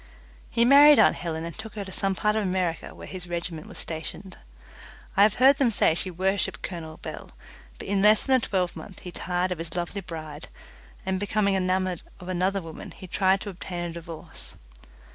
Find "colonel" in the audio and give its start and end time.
6.63-6.97